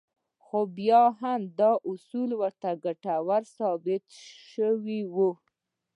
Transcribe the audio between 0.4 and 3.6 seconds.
خو بيا هم دا اصول ورته ګټور